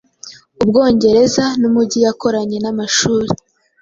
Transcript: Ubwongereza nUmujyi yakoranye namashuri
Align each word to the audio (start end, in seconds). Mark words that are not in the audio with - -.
Ubwongereza 0.61 1.45
nUmujyi 1.59 1.99
yakoranye 2.05 2.57
namashuri 2.61 3.29